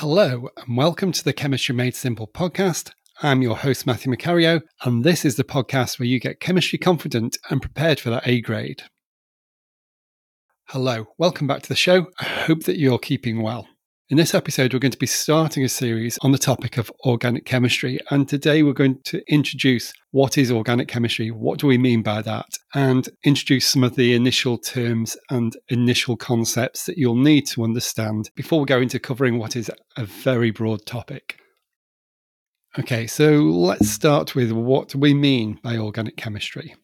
Hello, 0.00 0.48
and 0.56 0.78
welcome 0.78 1.12
to 1.12 1.22
the 1.22 1.34
Chemistry 1.34 1.74
Made 1.74 1.94
Simple 1.94 2.26
podcast. 2.26 2.90
I'm 3.20 3.42
your 3.42 3.54
host, 3.54 3.86
Matthew 3.86 4.10
Macario, 4.10 4.62
and 4.82 5.04
this 5.04 5.26
is 5.26 5.36
the 5.36 5.44
podcast 5.44 5.98
where 5.98 6.06
you 6.06 6.18
get 6.18 6.40
chemistry 6.40 6.78
confident 6.78 7.36
and 7.50 7.60
prepared 7.60 8.00
for 8.00 8.08
that 8.08 8.26
A 8.26 8.40
grade. 8.40 8.84
Hello, 10.68 11.04
welcome 11.18 11.46
back 11.46 11.60
to 11.64 11.68
the 11.68 11.76
show. 11.76 12.06
I 12.18 12.24
hope 12.24 12.62
that 12.62 12.78
you're 12.78 12.98
keeping 12.98 13.42
well. 13.42 13.68
In 14.10 14.16
this 14.16 14.34
episode, 14.34 14.72
we're 14.72 14.80
going 14.80 14.90
to 14.90 14.98
be 14.98 15.06
starting 15.06 15.62
a 15.62 15.68
series 15.68 16.18
on 16.22 16.32
the 16.32 16.36
topic 16.38 16.78
of 16.78 16.90
organic 17.06 17.44
chemistry. 17.44 18.00
And 18.10 18.28
today 18.28 18.64
we're 18.64 18.72
going 18.72 18.98
to 19.04 19.22
introduce 19.32 19.92
what 20.10 20.36
is 20.36 20.50
organic 20.50 20.88
chemistry, 20.88 21.30
what 21.30 21.60
do 21.60 21.68
we 21.68 21.78
mean 21.78 22.02
by 22.02 22.20
that, 22.22 22.58
and 22.74 23.08
introduce 23.22 23.66
some 23.66 23.84
of 23.84 23.94
the 23.94 24.12
initial 24.16 24.58
terms 24.58 25.16
and 25.30 25.56
initial 25.68 26.16
concepts 26.16 26.86
that 26.86 26.98
you'll 26.98 27.14
need 27.14 27.46
to 27.50 27.62
understand 27.62 28.32
before 28.34 28.58
we 28.58 28.66
go 28.66 28.80
into 28.80 28.98
covering 28.98 29.38
what 29.38 29.54
is 29.54 29.70
a 29.96 30.04
very 30.04 30.50
broad 30.50 30.84
topic. 30.86 31.38
Okay, 32.80 33.06
so 33.06 33.36
let's 33.36 33.88
start 33.88 34.34
with 34.34 34.50
what 34.50 34.92
we 34.92 35.14
mean 35.14 35.60
by 35.62 35.76
organic 35.76 36.16
chemistry. 36.16 36.74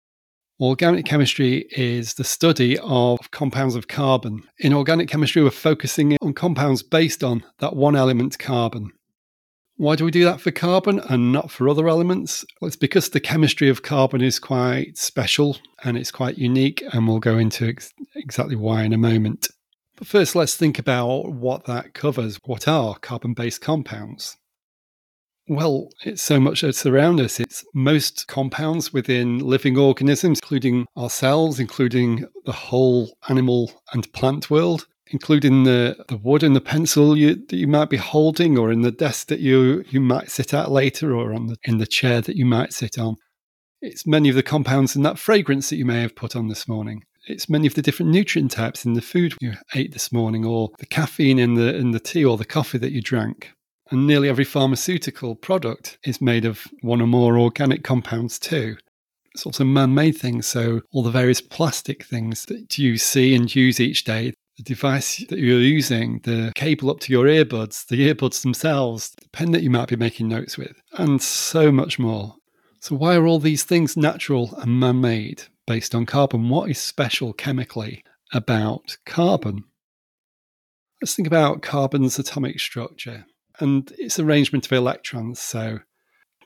Organic 0.58 1.04
chemistry 1.04 1.66
is 1.72 2.14
the 2.14 2.24
study 2.24 2.78
of 2.78 3.30
compounds 3.30 3.74
of 3.74 3.88
carbon. 3.88 4.42
In 4.58 4.72
organic 4.72 5.06
chemistry, 5.06 5.42
we're 5.42 5.50
focusing 5.50 6.16
on 6.22 6.32
compounds 6.32 6.82
based 6.82 7.22
on 7.22 7.44
that 7.58 7.76
one 7.76 7.94
element, 7.94 8.38
carbon. 8.38 8.90
Why 9.76 9.96
do 9.96 10.06
we 10.06 10.10
do 10.10 10.24
that 10.24 10.40
for 10.40 10.50
carbon 10.50 10.98
and 11.10 11.30
not 11.30 11.50
for 11.50 11.68
other 11.68 11.88
elements? 11.88 12.42
Well, 12.58 12.68
it's 12.68 12.76
because 12.76 13.10
the 13.10 13.20
chemistry 13.20 13.68
of 13.68 13.82
carbon 13.82 14.22
is 14.22 14.38
quite 14.38 14.96
special 14.96 15.58
and 15.84 15.98
it's 15.98 16.10
quite 16.10 16.38
unique, 16.38 16.82
and 16.90 17.06
we'll 17.06 17.20
go 17.20 17.36
into 17.36 17.68
ex- 17.68 17.92
exactly 18.14 18.56
why 18.56 18.82
in 18.82 18.94
a 18.94 18.98
moment. 18.98 19.48
But 19.96 20.06
first, 20.06 20.34
let's 20.34 20.56
think 20.56 20.78
about 20.78 21.32
what 21.32 21.66
that 21.66 21.92
covers. 21.92 22.38
What 22.46 22.66
are 22.66 22.96
carbon 22.96 23.34
based 23.34 23.60
compounds? 23.60 24.38
Well, 25.48 25.90
it's 26.04 26.22
so 26.22 26.40
much 26.40 26.62
that's 26.62 26.86
around 26.86 27.20
us. 27.20 27.38
It's 27.38 27.64
most 27.72 28.26
compounds 28.26 28.92
within 28.92 29.38
living 29.38 29.78
organisms, 29.78 30.40
including 30.42 30.86
ourselves, 30.96 31.60
including 31.60 32.26
the 32.44 32.52
whole 32.52 33.16
animal 33.28 33.70
and 33.92 34.12
plant 34.12 34.50
world, 34.50 34.88
including 35.06 35.62
the, 35.62 36.04
the 36.08 36.16
wood 36.16 36.42
and 36.42 36.56
the 36.56 36.60
pencil 36.60 37.16
you, 37.16 37.36
that 37.36 37.56
you 37.56 37.68
might 37.68 37.90
be 37.90 37.96
holding, 37.96 38.58
or 38.58 38.72
in 38.72 38.82
the 38.82 38.90
desk 38.90 39.28
that 39.28 39.38
you, 39.38 39.84
you 39.88 40.00
might 40.00 40.32
sit 40.32 40.52
at 40.52 40.72
later, 40.72 41.14
or 41.14 41.32
on 41.32 41.46
the, 41.46 41.56
in 41.62 41.78
the 41.78 41.86
chair 41.86 42.20
that 42.20 42.34
you 42.34 42.44
might 42.44 42.72
sit 42.72 42.98
on. 42.98 43.14
It's 43.80 44.04
many 44.04 44.28
of 44.28 44.34
the 44.34 44.42
compounds 44.42 44.96
in 44.96 45.02
that 45.02 45.18
fragrance 45.18 45.70
that 45.70 45.76
you 45.76 45.84
may 45.84 46.00
have 46.00 46.16
put 46.16 46.34
on 46.34 46.48
this 46.48 46.66
morning. 46.66 47.04
It's 47.28 47.48
many 47.48 47.68
of 47.68 47.74
the 47.74 47.82
different 47.82 48.10
nutrient 48.10 48.50
types 48.50 48.84
in 48.84 48.94
the 48.94 49.00
food 49.00 49.34
you 49.40 49.52
ate 49.76 49.92
this 49.92 50.10
morning, 50.10 50.44
or 50.44 50.70
the 50.80 50.86
caffeine 50.86 51.38
in 51.38 51.54
the 51.54 51.76
in 51.76 51.92
the 51.92 52.00
tea 52.00 52.24
or 52.24 52.36
the 52.36 52.44
coffee 52.44 52.78
that 52.78 52.92
you 52.92 53.00
drank. 53.00 53.52
And 53.90 54.06
nearly 54.06 54.28
every 54.28 54.44
pharmaceutical 54.44 55.36
product 55.36 55.98
is 56.04 56.20
made 56.20 56.44
of 56.44 56.66
one 56.82 57.00
or 57.00 57.06
more 57.06 57.38
organic 57.38 57.84
compounds 57.84 58.38
too. 58.38 58.76
It's 59.32 59.46
also 59.46 59.64
man 59.64 59.94
made 59.94 60.16
things, 60.16 60.46
so 60.46 60.80
all 60.92 61.02
the 61.02 61.10
various 61.10 61.40
plastic 61.40 62.04
things 62.04 62.46
that 62.46 62.78
you 62.78 62.96
see 62.96 63.34
and 63.34 63.54
use 63.54 63.78
each 63.78 64.04
day, 64.04 64.32
the 64.56 64.62
device 64.62 65.22
that 65.28 65.38
you're 65.38 65.60
using, 65.60 66.20
the 66.24 66.52
cable 66.56 66.90
up 66.90 67.00
to 67.00 67.12
your 67.12 67.26
earbuds, 67.26 67.86
the 67.86 68.12
earbuds 68.12 68.42
themselves, 68.42 69.12
the 69.20 69.28
pen 69.28 69.52
that 69.52 69.62
you 69.62 69.70
might 69.70 69.88
be 69.88 69.96
making 69.96 70.28
notes 70.28 70.56
with, 70.56 70.80
and 70.92 71.20
so 71.20 71.70
much 71.70 71.98
more. 71.98 72.34
So, 72.80 72.96
why 72.96 73.14
are 73.14 73.26
all 73.26 73.38
these 73.38 73.62
things 73.62 73.96
natural 73.96 74.54
and 74.56 74.80
man 74.80 75.00
made 75.00 75.42
based 75.66 75.94
on 75.94 76.06
carbon? 76.06 76.48
What 76.48 76.70
is 76.70 76.78
special 76.78 77.32
chemically 77.34 78.02
about 78.32 78.96
carbon? 79.04 79.64
Let's 81.02 81.14
think 81.14 81.28
about 81.28 81.60
carbon's 81.62 82.18
atomic 82.18 82.58
structure 82.58 83.26
and 83.58 83.92
its 83.98 84.18
arrangement 84.18 84.66
of 84.66 84.72
electrons. 84.72 85.40
So 85.40 85.80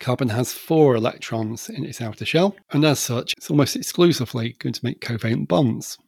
carbon 0.00 0.30
has 0.30 0.52
four 0.52 0.94
electrons 0.96 1.68
in 1.68 1.84
its 1.84 2.00
outer 2.00 2.24
shell, 2.24 2.56
and 2.70 2.84
as 2.84 2.98
such, 2.98 3.34
it's 3.36 3.50
almost 3.50 3.76
exclusively 3.76 4.56
going 4.58 4.72
to 4.72 4.84
make 4.84 5.00
covalent 5.00 5.48
bonds. 5.48 5.98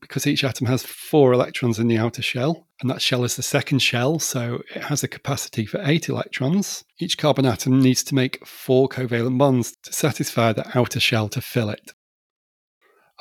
Because 0.00 0.26
each 0.26 0.42
atom 0.42 0.66
has 0.66 0.82
four 0.82 1.32
electrons 1.32 1.78
in 1.78 1.86
the 1.86 1.98
outer 1.98 2.22
shell, 2.22 2.66
and 2.80 2.90
that 2.90 3.00
shell 3.00 3.22
is 3.22 3.36
the 3.36 3.42
second 3.42 3.78
shell, 3.78 4.18
so 4.18 4.62
it 4.74 4.82
has 4.82 5.04
a 5.04 5.08
capacity 5.08 5.64
for 5.64 5.80
eight 5.84 6.08
electrons. 6.08 6.82
Each 6.98 7.16
carbon 7.16 7.46
atom 7.46 7.80
needs 7.80 8.02
to 8.04 8.14
make 8.16 8.44
four 8.44 8.88
covalent 8.88 9.38
bonds 9.38 9.76
to 9.84 9.92
satisfy 9.92 10.52
the 10.52 10.66
outer 10.76 10.98
shell 10.98 11.28
to 11.28 11.40
fill 11.40 11.70
it. 11.70 11.92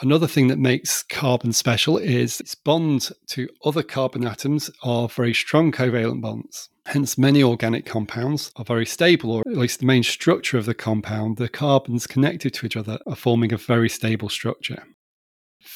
Another 0.01 0.25
thing 0.25 0.47
that 0.47 0.57
makes 0.57 1.03
carbon 1.03 1.53
special 1.53 1.95
is 1.95 2.39
its 2.39 2.55
bond 2.55 3.11
to 3.27 3.47
other 3.63 3.83
carbon 3.83 4.25
atoms 4.25 4.71
are 4.81 5.07
very 5.07 5.31
strong 5.31 5.71
covalent 5.71 6.21
bonds. 6.21 6.69
Hence, 6.87 7.19
many 7.19 7.43
organic 7.43 7.85
compounds 7.85 8.51
are 8.55 8.65
very 8.65 8.87
stable, 8.87 9.31
or 9.31 9.43
at 9.45 9.55
least 9.55 9.79
the 9.79 9.85
main 9.85 10.01
structure 10.01 10.57
of 10.57 10.65
the 10.65 10.73
compound, 10.73 11.37
the 11.37 11.47
carbons 11.47 12.07
connected 12.07 12.51
to 12.55 12.65
each 12.65 12.75
other 12.75 12.97
are 13.05 13.15
forming 13.15 13.53
a 13.53 13.57
very 13.57 13.87
stable 13.87 14.27
structure. 14.27 14.81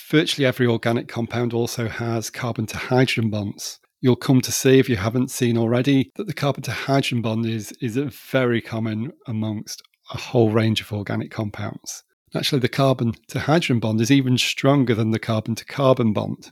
Virtually 0.10 0.48
every 0.48 0.66
organic 0.66 1.08
compound 1.08 1.54
also 1.54 1.88
has 1.88 2.32
carbon 2.32 2.66
to 2.66 2.78
hydrogen 2.78 3.30
bonds. 3.30 3.80
You'll 4.02 4.16
come 4.16 4.42
to 4.42 4.52
see, 4.52 4.80
if 4.80 4.90
you 4.90 4.96
haven't 4.96 5.30
seen 5.30 5.56
already, 5.56 6.12
that 6.16 6.26
the 6.26 6.34
carbon 6.34 6.64
to 6.64 6.72
hydrogen 6.72 7.22
bond 7.22 7.46
is, 7.46 7.72
is 7.80 7.96
very 7.96 8.60
common 8.60 9.12
amongst 9.28 9.84
a 10.12 10.18
whole 10.18 10.50
range 10.50 10.82
of 10.82 10.92
organic 10.92 11.30
compounds. 11.30 12.04
Actually, 12.36 12.60
the 12.60 12.68
carbon 12.68 13.14
to 13.30 13.40
hydrogen 13.40 13.80
bond 13.80 14.02
is 14.02 14.12
even 14.12 14.38
stronger 14.38 14.94
than 14.94 15.12
the 15.12 15.20
carbon 15.20 15.56
to 15.56 15.66
carbon 15.66 16.12
bond. 16.12 16.52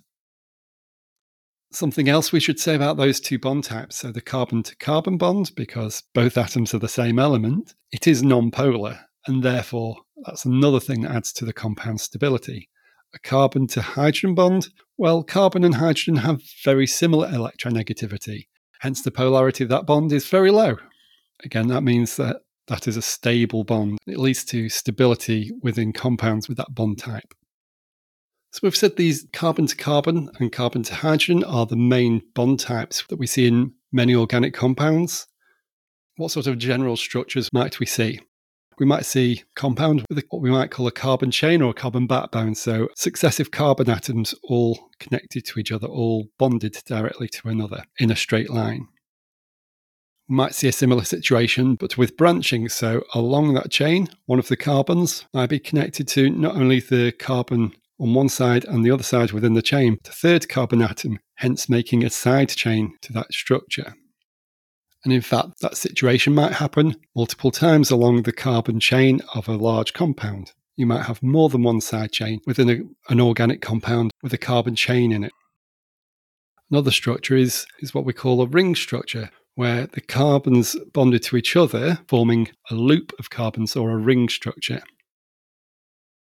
Something 1.71 2.07
else 2.07 2.31
we 2.31 2.39
should 2.39 2.59
say 2.59 2.75
about 2.75 2.97
those 2.97 3.19
two 3.19 3.39
bond 3.39 3.63
types 3.63 3.97
so 3.97 4.11
the 4.11 4.21
carbon 4.21 4.63
to 4.63 4.75
carbon 4.77 5.17
bond, 5.17 5.51
because 5.55 6.03
both 6.13 6.37
atoms 6.37 6.73
are 6.73 6.79
the 6.79 6.87
same 6.87 7.19
element, 7.19 7.73
it 7.91 8.07
is 8.07 8.21
nonpolar, 8.21 8.99
and 9.27 9.43
therefore 9.43 9.97
that's 10.25 10.45
another 10.45 10.79
thing 10.79 11.01
that 11.01 11.11
adds 11.11 11.33
to 11.33 11.45
the 11.45 11.53
compound 11.53 11.99
stability. 11.99 12.69
A 13.15 13.19
carbon 13.19 13.67
to 13.67 13.81
hydrogen 13.81 14.35
bond, 14.35 14.69
well, 14.97 15.23
carbon 15.23 15.63
and 15.63 15.75
hydrogen 15.75 16.17
have 16.17 16.41
very 16.63 16.87
similar 16.87 17.27
electronegativity, 17.27 18.47
hence 18.79 19.01
the 19.01 19.11
polarity 19.11 19.63
of 19.63 19.69
that 19.71 19.85
bond 19.85 20.11
is 20.13 20.27
very 20.27 20.51
low. 20.51 20.77
Again, 21.43 21.67
that 21.67 21.81
means 21.81 22.15
that 22.17 22.37
that 22.67 22.87
is 22.87 22.97
a 22.97 23.01
stable 23.01 23.63
bond. 23.63 23.99
It 24.07 24.17
leads 24.17 24.43
to 24.45 24.69
stability 24.69 25.51
within 25.61 25.93
compounds 25.93 26.47
with 26.47 26.57
that 26.57 26.73
bond 26.73 26.99
type. 26.99 27.33
So 28.51 28.59
we've 28.63 28.75
said 28.75 28.95
these 28.95 29.25
carbon 29.33 29.65
to 29.67 29.75
carbon 29.75 30.29
and 30.39 30.51
carbon 30.51 30.83
to 30.83 30.95
hydrogen 30.95 31.43
are 31.43 31.65
the 31.65 31.75
main 31.75 32.21
bond 32.35 32.59
types 32.59 33.03
that 33.09 33.17
we 33.17 33.27
see 33.27 33.47
in 33.47 33.73
many 33.91 34.13
organic 34.13 34.53
compounds. 34.53 35.27
What 36.17 36.31
sort 36.31 36.45
of 36.47 36.59
general 36.59 36.95
structures 36.95 37.51
might 37.51 37.79
we 37.79 37.87
see? 37.87 38.19
We 38.77 38.85
might 38.85 39.05
see 39.05 39.43
compound 39.55 40.05
with 40.09 40.23
what 40.29 40.41
we 40.41 40.51
might 40.51 40.71
call 40.71 40.87
a 40.87 40.91
carbon 40.91 41.31
chain 41.31 41.61
or 41.61 41.71
a 41.71 41.75
carbon 41.75 42.05
backbone. 42.05 42.55
So 42.55 42.89
successive 42.95 43.51
carbon 43.51 43.89
atoms 43.89 44.35
all 44.43 44.89
connected 44.99 45.45
to 45.45 45.59
each 45.59 45.71
other, 45.71 45.87
all 45.87 46.27
bonded 46.37 46.77
directly 46.85 47.27
to 47.29 47.49
another 47.49 47.83
in 47.99 48.11
a 48.11 48.15
straight 48.15 48.49
line 48.49 48.87
might 50.27 50.55
see 50.55 50.67
a 50.67 50.71
similar 50.71 51.03
situation, 51.03 51.75
but 51.75 51.97
with 51.97 52.17
branching. 52.17 52.69
So 52.69 53.03
along 53.13 53.53
that 53.53 53.71
chain, 53.71 54.07
one 54.25 54.39
of 54.39 54.47
the 54.47 54.57
carbons 54.57 55.25
might 55.33 55.49
be 55.49 55.59
connected 55.59 56.07
to 56.09 56.29
not 56.29 56.55
only 56.55 56.79
the 56.79 57.11
carbon 57.11 57.73
on 57.99 58.13
one 58.13 58.29
side 58.29 58.65
and 58.65 58.85
the 58.85 58.91
other 58.91 59.03
side 59.03 59.31
within 59.31 59.53
the 59.53 59.61
chain, 59.61 59.97
the 60.03 60.11
third 60.11 60.49
carbon 60.49 60.81
atom, 60.81 61.19
hence 61.35 61.69
making 61.69 62.03
a 62.03 62.09
side 62.09 62.49
chain 62.49 62.93
to 63.01 63.13
that 63.13 63.33
structure. 63.33 63.95
And 65.03 65.13
in 65.13 65.21
fact, 65.21 65.59
that 65.61 65.77
situation 65.77 66.33
might 66.33 66.53
happen 66.53 66.95
multiple 67.15 67.51
times 67.51 67.91
along 67.91 68.23
the 68.23 68.31
carbon 68.31 68.79
chain 68.79 69.21
of 69.35 69.47
a 69.47 69.57
large 69.57 69.93
compound. 69.93 70.51
You 70.75 70.85
might 70.85 71.03
have 71.03 71.21
more 71.21 71.49
than 71.49 71.63
one 71.63 71.81
side 71.81 72.11
chain 72.11 72.39
within 72.47 72.69
a, 72.69 73.11
an 73.11 73.19
organic 73.19 73.61
compound 73.61 74.11
with 74.23 74.33
a 74.33 74.37
carbon 74.37 74.75
chain 74.75 75.11
in 75.11 75.23
it. 75.23 75.33
Another 76.71 76.91
structure 76.91 77.35
is, 77.35 77.67
is 77.81 77.93
what 77.93 78.05
we 78.05 78.13
call 78.13 78.41
a 78.41 78.47
ring 78.47 78.73
structure, 78.73 79.29
where 79.55 79.87
the 79.87 80.01
carbons 80.01 80.75
bonded 80.93 81.23
to 81.23 81.37
each 81.37 81.55
other, 81.55 81.99
forming 82.07 82.49
a 82.69 82.75
loop 82.75 83.13
of 83.19 83.29
carbons 83.29 83.75
or 83.75 83.91
a 83.91 83.97
ring 83.97 84.29
structure. 84.29 84.81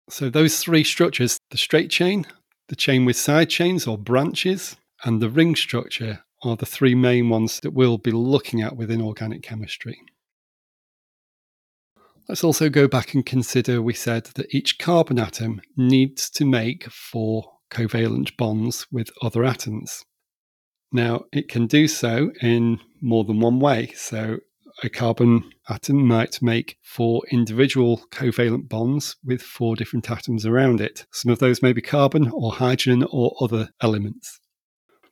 So, 0.09 0.31
those 0.31 0.59
three 0.59 0.85
structures 0.85 1.39
the 1.51 1.59
straight 1.59 1.91
chain, 1.91 2.27
the 2.69 2.77
chain 2.77 3.05
with 3.05 3.17
side 3.17 3.51
chains 3.51 3.87
or 3.87 3.99
branches, 3.99 4.77
and 5.05 5.21
the 5.21 5.31
ring 5.31 5.55
structure 5.55 6.25
are 6.43 6.57
the 6.57 6.67
three 6.67 6.95
main 6.95 7.29
ones 7.29 7.61
that 7.61 7.73
we'll 7.73 7.99
be 7.99 8.11
looking 8.11 8.61
at 8.63 8.77
within 8.77 9.01
organic 9.03 9.43
chemistry. 9.43 10.01
Let's 12.29 12.45
also 12.45 12.69
go 12.69 12.87
back 12.87 13.13
and 13.13 13.27
consider 13.27 13.83
we 13.83 13.93
said 13.93 14.27
that 14.37 14.55
each 14.55 14.79
carbon 14.79 15.19
atom 15.19 15.61
needs 15.77 16.31
to 16.31 16.45
make 16.45 16.89
four 16.91 17.51
covalent 17.71 18.37
bonds 18.37 18.87
with 18.91 19.11
other 19.23 19.45
atoms. 19.45 20.05
Now, 20.93 21.25
it 21.33 21.49
can 21.49 21.67
do 21.67 21.89
so 21.89 22.31
in 22.41 22.81
more 23.01 23.25
than 23.25 23.41
one 23.41 23.61
way. 23.61 23.93
So, 23.97 24.39
a 24.83 24.89
carbon 24.89 25.51
atom 25.69 26.07
might 26.07 26.41
make 26.41 26.79
four 26.83 27.23
individual 27.31 28.03
covalent 28.11 28.69
bonds 28.69 29.17
with 29.25 29.43
four 29.43 29.77
different 29.77 30.11
atoms 30.11 30.47
around 30.47 30.81
it. 30.81 31.07
Some 31.13 31.31
of 31.31 31.39
those 31.39 31.63
may 31.63 31.73
be 31.73 31.83
carbon 31.83 32.31
or 32.33 32.53
hydrogen 32.53 33.07
or 33.11 33.35
other 33.41 33.71
elements. 33.83 34.41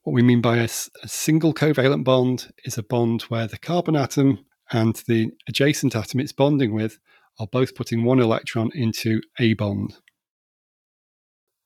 What 0.04 0.14
we 0.14 0.22
mean 0.22 0.40
by 0.40 0.58
a, 0.58 0.68
a 1.02 1.08
single 1.08 1.52
covalent 1.52 2.04
bond 2.04 2.50
is 2.64 2.78
a 2.78 2.82
bond 2.82 3.22
where 3.22 3.46
the 3.46 3.58
carbon 3.58 3.96
atom 3.96 4.46
and 4.70 4.94
the 5.06 5.32
adjacent 5.48 5.94
atom 5.94 6.20
it's 6.20 6.32
bonding 6.32 6.72
with 6.72 6.98
are 7.38 7.46
both 7.46 7.74
putting 7.74 8.04
one 8.04 8.20
electron 8.20 8.70
into 8.74 9.20
a 9.38 9.54
bond. 9.54 9.96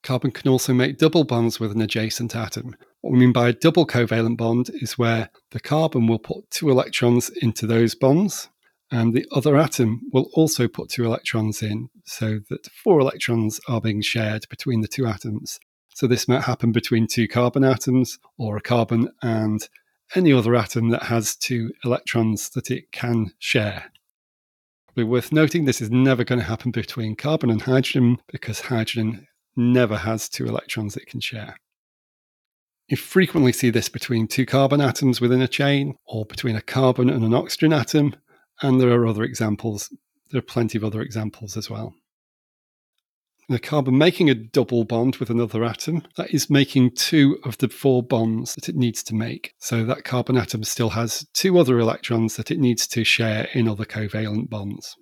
Carbon 0.03 0.31
can 0.31 0.51
also 0.51 0.73
make 0.73 0.97
double 0.97 1.23
bonds 1.23 1.61
with 1.61 1.71
an 1.71 1.81
adjacent 1.81 2.35
atom. 2.35 2.75
What 3.01 3.13
we 3.13 3.19
mean 3.19 3.31
by 3.31 3.49
a 3.49 3.53
double 3.53 3.87
covalent 3.87 4.37
bond 4.37 4.69
is 4.73 4.97
where 4.97 5.29
the 5.51 5.61
carbon 5.61 6.07
will 6.07 6.19
put 6.19 6.51
two 6.51 6.69
electrons 6.69 7.29
into 7.41 7.65
those 7.65 7.95
bonds, 7.95 8.49
and 8.91 9.13
the 9.13 9.25
other 9.31 9.55
atom 9.55 10.01
will 10.11 10.29
also 10.33 10.67
put 10.67 10.89
two 10.89 11.05
electrons 11.05 11.63
in, 11.63 11.89
so 12.03 12.39
that 12.49 12.67
four 12.67 12.99
electrons 12.99 13.61
are 13.69 13.79
being 13.79 14.01
shared 14.01 14.45
between 14.49 14.81
the 14.81 14.89
two 14.89 15.05
atoms. 15.05 15.59
So 15.95 16.05
this 16.05 16.27
might 16.27 16.43
happen 16.43 16.73
between 16.73 17.07
two 17.07 17.27
carbon 17.27 17.63
atoms 17.63 18.19
or 18.37 18.57
a 18.57 18.61
carbon 18.61 19.09
and 19.21 19.67
any 20.15 20.33
other 20.33 20.55
atom 20.55 20.89
that 20.89 21.03
has 21.03 21.35
two 21.35 21.71
electrons 21.85 22.49
that 22.51 22.69
it 22.69 22.91
can 22.91 23.31
share. 23.39 23.91
Probably 24.87 25.05
worth 25.05 25.31
noting 25.31 25.65
this 25.65 25.81
is 25.81 25.89
never 25.89 26.23
going 26.23 26.39
to 26.39 26.45
happen 26.45 26.71
between 26.71 27.15
carbon 27.15 27.49
and 27.49 27.61
hydrogen 27.61 28.17
because 28.31 28.61
hydrogen 28.61 29.27
never 29.55 29.97
has 29.97 30.29
two 30.29 30.45
electrons 30.45 30.95
it 30.95 31.07
can 31.07 31.19
share. 31.19 31.57
You 32.87 32.97
frequently 32.97 33.53
see 33.53 33.69
this 33.69 33.89
between 33.89 34.27
two 34.27 34.45
carbon 34.45 34.81
atoms 34.81 35.21
within 35.21 35.41
a 35.41 35.47
chain 35.47 35.95
or 36.05 36.25
between 36.25 36.55
a 36.55 36.61
carbon 36.61 37.09
and 37.09 37.23
an 37.23 37.33
oxygen 37.33 37.73
atom, 37.73 38.15
and 38.61 38.79
there 38.79 38.91
are 38.91 39.07
other 39.07 39.23
examples. 39.23 39.91
There 40.31 40.39
are 40.39 40.41
plenty 40.41 40.77
of 40.77 40.83
other 40.83 41.01
examples 41.01 41.55
as 41.55 41.69
well. 41.69 41.95
The 43.49 43.59
carbon 43.59 43.97
making 43.97 44.29
a 44.29 44.35
double 44.35 44.85
bond 44.85 45.17
with 45.17 45.29
another 45.29 45.65
atom, 45.65 46.03
that 46.15 46.33
is 46.33 46.49
making 46.49 46.91
two 46.91 47.39
of 47.43 47.57
the 47.57 47.67
four 47.67 48.01
bonds 48.01 48.55
that 48.55 48.69
it 48.69 48.75
needs 48.75 49.03
to 49.03 49.15
make. 49.15 49.53
So 49.59 49.83
that 49.85 50.05
carbon 50.05 50.37
atom 50.37 50.63
still 50.63 50.91
has 50.91 51.27
two 51.33 51.57
other 51.57 51.77
electrons 51.77 52.37
that 52.37 52.51
it 52.51 52.59
needs 52.59 52.87
to 52.87 53.03
share 53.03 53.49
in 53.53 53.67
other 53.67 53.85
covalent 53.85 54.49
bonds. 54.49 54.95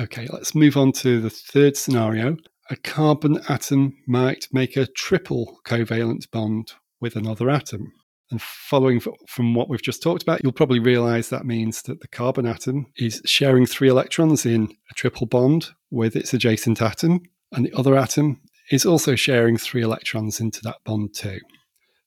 Okay, 0.00 0.28
let's 0.30 0.54
move 0.54 0.76
on 0.76 0.92
to 0.92 1.20
the 1.20 1.30
third 1.30 1.76
scenario. 1.76 2.36
A 2.70 2.76
carbon 2.76 3.40
atom 3.48 3.96
might 4.06 4.46
make 4.52 4.76
a 4.76 4.86
triple 4.86 5.58
covalent 5.64 6.30
bond 6.30 6.74
with 7.00 7.16
another 7.16 7.50
atom. 7.50 7.92
And 8.30 8.40
following 8.40 9.00
from 9.26 9.54
what 9.54 9.68
we've 9.68 9.82
just 9.82 10.02
talked 10.02 10.22
about, 10.22 10.40
you'll 10.42 10.52
probably 10.52 10.78
realize 10.78 11.30
that 11.30 11.46
means 11.46 11.82
that 11.82 12.00
the 12.00 12.08
carbon 12.08 12.46
atom 12.46 12.86
is 12.96 13.22
sharing 13.24 13.66
three 13.66 13.88
electrons 13.88 14.46
in 14.46 14.68
a 14.90 14.94
triple 14.94 15.26
bond 15.26 15.70
with 15.90 16.14
its 16.14 16.32
adjacent 16.32 16.80
atom, 16.80 17.22
and 17.52 17.64
the 17.64 17.72
other 17.72 17.96
atom 17.96 18.40
is 18.70 18.86
also 18.86 19.16
sharing 19.16 19.56
three 19.56 19.82
electrons 19.82 20.38
into 20.38 20.60
that 20.62 20.76
bond 20.84 21.14
too. 21.14 21.40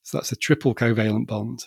So 0.04 0.18
that's 0.18 0.32
a 0.32 0.38
triple 0.38 0.76
covalent 0.76 1.28
bond. 1.28 1.66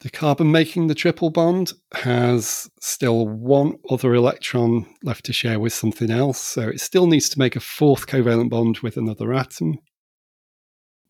The 0.00 0.10
carbon 0.10 0.52
making 0.52 0.88
the 0.88 0.94
triple 0.94 1.30
bond 1.30 1.72
has 1.94 2.70
still 2.80 3.26
one 3.26 3.78
other 3.88 4.14
electron 4.14 4.86
left 5.02 5.24
to 5.24 5.32
share 5.32 5.58
with 5.58 5.72
something 5.72 6.10
else, 6.10 6.38
so 6.38 6.68
it 6.68 6.80
still 6.80 7.06
needs 7.06 7.30
to 7.30 7.38
make 7.38 7.56
a 7.56 7.60
fourth 7.60 8.06
covalent 8.06 8.50
bond 8.50 8.78
with 8.80 8.96
another 8.98 9.32
atom. 9.32 9.78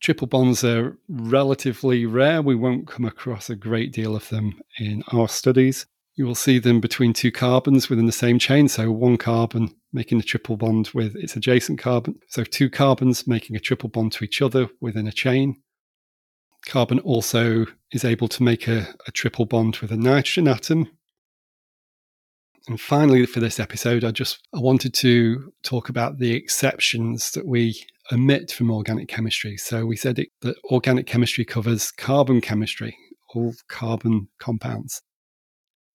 Triple 0.00 0.28
bonds 0.28 0.62
are 0.62 0.98
relatively 1.08 2.06
rare. 2.06 2.42
We 2.42 2.54
won't 2.54 2.86
come 2.86 3.04
across 3.04 3.50
a 3.50 3.56
great 3.56 3.92
deal 3.92 4.14
of 4.14 4.28
them 4.28 4.60
in 4.78 5.02
our 5.12 5.28
studies. 5.28 5.86
You 6.14 6.24
will 6.24 6.34
see 6.34 6.58
them 6.58 6.80
between 6.80 7.12
two 7.12 7.32
carbons 7.32 7.90
within 7.90 8.06
the 8.06 8.12
same 8.12 8.38
chain, 8.38 8.68
so 8.68 8.92
one 8.92 9.16
carbon 9.16 9.74
making 9.92 10.20
a 10.20 10.22
triple 10.22 10.56
bond 10.56 10.90
with 10.94 11.16
its 11.16 11.34
adjacent 11.34 11.78
carbon. 11.78 12.20
So 12.28 12.44
two 12.44 12.70
carbons 12.70 13.26
making 13.26 13.56
a 13.56 13.60
triple 13.60 13.88
bond 13.88 14.12
to 14.12 14.24
each 14.24 14.40
other 14.40 14.68
within 14.80 15.08
a 15.08 15.12
chain. 15.12 15.56
Carbon 16.66 16.98
also 17.00 17.64
is 17.92 18.04
able 18.04 18.28
to 18.28 18.42
make 18.42 18.66
a, 18.66 18.88
a 19.06 19.12
triple 19.12 19.46
bond 19.46 19.76
with 19.76 19.92
a 19.92 19.96
nitrogen 19.96 20.48
atom. 20.48 20.90
And 22.68 22.80
finally, 22.80 23.24
for 23.26 23.38
this 23.38 23.60
episode, 23.60 24.02
I 24.02 24.10
just 24.10 24.40
I 24.52 24.58
wanted 24.58 24.92
to 24.94 25.52
talk 25.62 25.88
about 25.88 26.18
the 26.18 26.34
exceptions 26.34 27.30
that 27.30 27.46
we 27.46 27.80
omit 28.12 28.50
from 28.50 28.72
organic 28.72 29.08
chemistry. 29.08 29.56
So 29.56 29.86
we 29.86 29.96
said 29.96 30.18
it, 30.18 30.30
that 30.42 30.56
organic 30.64 31.06
chemistry 31.06 31.44
covers 31.44 31.92
carbon 31.92 32.40
chemistry, 32.40 32.96
all 33.34 33.54
carbon 33.68 34.28
compounds. 34.40 35.00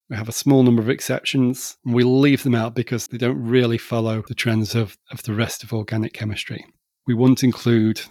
We 0.10 0.16
have 0.16 0.30
a 0.30 0.34
small 0.34 0.64
number 0.64 0.82
of 0.82 0.90
exceptions, 0.90 1.78
and 1.86 1.94
we 1.94 2.04
leave 2.04 2.44
them 2.44 2.56
out 2.56 2.76
because 2.76 3.08
they 3.08 3.18
don't 3.18 3.42
really 3.42 3.78
follow 3.78 4.24
the 4.28 4.36
trends 4.36 4.76
of, 4.76 4.98
of 5.12 5.24
the 5.24 5.34
rest 5.34 5.64
of 5.64 5.74
organic 5.74 6.14
chemistry. 6.14 6.66
We 7.08 7.14
won't 7.14 7.44
include 7.44 8.02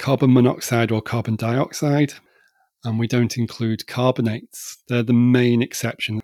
carbon 0.00 0.32
monoxide 0.32 0.90
or 0.90 1.02
carbon 1.02 1.36
dioxide, 1.36 2.14
and 2.84 2.98
we 2.98 3.06
don't 3.06 3.36
include 3.36 3.86
carbonates. 3.86 4.78
They're 4.88 5.02
the 5.02 5.12
main 5.12 5.60
exception. 5.60 6.22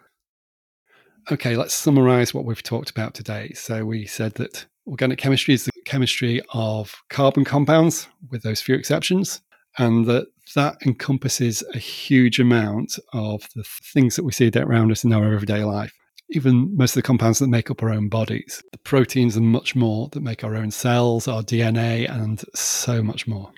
Okay, 1.31 1.57
let's 1.57 1.75
summarize 1.75 2.33
what 2.33 2.47
we've 2.47 2.63
talked 2.63 2.89
about 2.89 3.13
today. 3.13 3.53
So, 3.55 3.85
we 3.85 4.07
said 4.07 4.33
that 4.37 4.65
organic 4.87 5.19
chemistry 5.19 5.53
is 5.53 5.67
the 5.67 5.73
chemistry 5.85 6.41
of 6.55 6.95
carbon 7.11 7.45
compounds, 7.45 8.09
with 8.31 8.43
those 8.43 8.63
few 8.63 8.75
exceptions, 8.75 9.43
and 9.77 10.07
that 10.07 10.29
that 10.55 10.79
encompasses 10.87 11.63
a 11.75 11.79
huge 11.79 12.41
amount 12.41 12.99
of 13.13 13.47
the 13.55 13.65
things 13.93 14.17
that 14.17 14.25
we 14.25 14.33
see 14.33 14.51
around 14.57 14.91
us 14.91 15.05
in 15.05 15.13
our 15.13 15.35
everyday 15.35 15.65
life. 15.65 15.93
Even 16.31 16.75
most 16.75 16.93
of 16.93 17.03
the 17.03 17.07
compounds 17.07 17.41
that 17.41 17.49
make 17.49 17.71
up 17.71 17.83
our 17.83 17.91
own 17.91 18.09
bodies, 18.09 18.63
the 18.73 18.79
proteins 18.79 19.37
and 19.37 19.47
much 19.47 19.77
more 19.77 20.09
that 20.13 20.23
make 20.23 20.45
our 20.45 20.57
own 20.57 20.71
cells, 20.71 21.29
our 21.29 21.43
DNA, 21.43 22.11
and 22.11 22.43
so 22.55 23.03
much 23.03 23.29
more. 23.29 23.53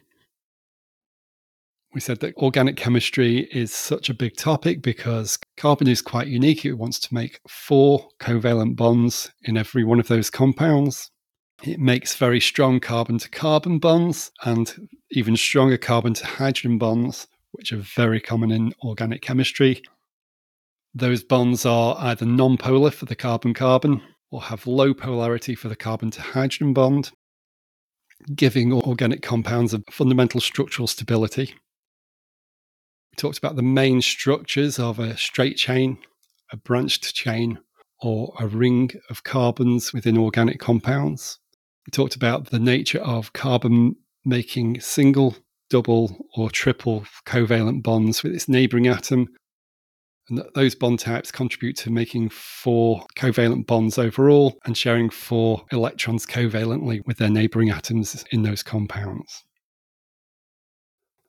We 1.98 2.02
said 2.02 2.20
that 2.20 2.36
organic 2.36 2.76
chemistry 2.76 3.48
is 3.50 3.74
such 3.74 4.08
a 4.08 4.14
big 4.14 4.36
topic 4.36 4.82
because 4.82 5.36
carbon 5.56 5.88
is 5.88 6.00
quite 6.00 6.28
unique. 6.28 6.64
It 6.64 6.74
wants 6.74 7.00
to 7.00 7.12
make 7.12 7.40
four 7.48 8.06
covalent 8.20 8.76
bonds 8.76 9.32
in 9.42 9.56
every 9.56 9.82
one 9.82 9.98
of 9.98 10.06
those 10.06 10.30
compounds. 10.30 11.10
It 11.64 11.80
makes 11.80 12.14
very 12.14 12.38
strong 12.38 12.78
carbon 12.78 13.18
to 13.18 13.28
carbon 13.28 13.80
bonds 13.80 14.30
and 14.44 14.88
even 15.10 15.36
stronger 15.36 15.76
carbon 15.76 16.14
to 16.14 16.24
hydrogen 16.24 16.78
bonds, 16.78 17.26
which 17.50 17.72
are 17.72 17.78
very 17.78 18.20
common 18.20 18.52
in 18.52 18.74
organic 18.84 19.20
chemistry. 19.20 19.82
Those 20.94 21.24
bonds 21.24 21.66
are 21.66 21.96
either 21.98 22.26
nonpolar 22.26 22.92
for 22.92 23.06
the 23.06 23.16
carbon 23.16 23.54
carbon 23.54 24.02
or 24.30 24.42
have 24.42 24.68
low 24.68 24.94
polarity 24.94 25.56
for 25.56 25.68
the 25.68 25.74
carbon 25.74 26.12
to 26.12 26.22
hydrogen 26.22 26.74
bond, 26.74 27.10
giving 28.36 28.72
organic 28.72 29.20
compounds 29.20 29.74
a 29.74 29.82
fundamental 29.90 30.40
structural 30.40 30.86
stability 30.86 31.56
talked 33.19 33.38
about 33.38 33.56
the 33.56 33.62
main 33.62 34.00
structures 34.00 34.79
of 34.79 34.99
a 34.99 35.17
straight 35.17 35.56
chain, 35.56 35.98
a 36.53 36.56
branched 36.56 37.15
chain, 37.15 37.58
or 38.01 38.32
a 38.39 38.46
ring 38.46 38.91
of 39.10 39.25
carbons 39.25 39.93
within 39.93 40.17
organic 40.17 40.60
compounds. 40.60 41.39
We 41.87 41.91
talked 41.91 42.15
about 42.15 42.51
the 42.51 42.58
nature 42.58 43.01
of 43.01 43.32
carbon 43.32 43.96
making 44.25 44.81
single, 44.81 45.37
double, 45.69 46.27
or 46.37 46.51
triple 46.51 47.05
covalent 47.27 47.82
bonds 47.82 48.22
with 48.22 48.32
its 48.32 48.48
neighboring 48.48 48.87
atom. 48.87 49.29
And 50.29 50.43
those 50.55 50.75
bond 50.75 50.98
types 50.98 51.32
contribute 51.32 51.77
to 51.79 51.91
making 51.91 52.29
four 52.29 53.06
covalent 53.17 53.67
bonds 53.67 53.98
overall 53.98 54.58
and 54.65 54.77
sharing 54.77 55.08
four 55.08 55.65
electrons 55.72 56.27
covalently 56.27 57.01
with 57.06 57.17
their 57.17 57.31
neighboring 57.31 57.70
atoms 57.70 58.25
in 58.31 58.43
those 58.43 58.63
compounds. 58.63 59.44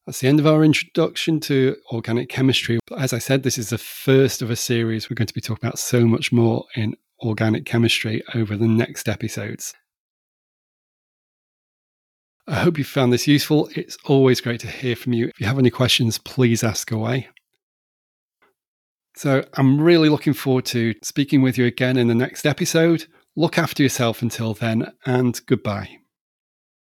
That's 0.09 0.21
the 0.21 0.27
end 0.27 0.39
of 0.39 0.47
our 0.47 0.63
introduction 0.63 1.39
to 1.41 1.75
organic 1.91 2.29
chemistry. 2.29 2.79
As 2.97 3.13
I 3.13 3.19
said, 3.19 3.43
this 3.43 3.59
is 3.59 3.69
the 3.69 3.77
first 3.77 4.41
of 4.41 4.49
a 4.49 4.55
series. 4.55 5.07
We're 5.07 5.13
going 5.13 5.27
to 5.27 5.33
be 5.35 5.39
talking 5.39 5.67
about 5.67 5.77
so 5.77 6.03
much 6.07 6.31
more 6.31 6.65
in 6.75 6.95
organic 7.19 7.67
chemistry 7.67 8.23
over 8.33 8.57
the 8.57 8.67
next 8.67 9.07
episodes. 9.07 9.75
I 12.47 12.55
hope 12.55 12.79
you 12.79 12.83
found 12.85 13.13
this 13.13 13.27
useful. 13.27 13.69
It's 13.75 13.99
always 14.03 14.41
great 14.41 14.61
to 14.61 14.67
hear 14.67 14.95
from 14.95 15.13
you. 15.13 15.27
If 15.27 15.39
you 15.39 15.45
have 15.45 15.59
any 15.59 15.69
questions, 15.69 16.17
please 16.17 16.63
ask 16.63 16.89
away. 16.89 17.27
So, 19.15 19.45
I'm 19.53 19.79
really 19.79 20.09
looking 20.09 20.33
forward 20.33 20.65
to 20.65 20.95
speaking 21.03 21.43
with 21.43 21.55
you 21.55 21.65
again 21.65 21.97
in 21.97 22.07
the 22.07 22.15
next 22.15 22.47
episode. 22.47 23.05
Look 23.35 23.59
after 23.59 23.83
yourself 23.83 24.23
until 24.23 24.55
then, 24.55 24.91
and 25.05 25.39
goodbye. 25.45 25.99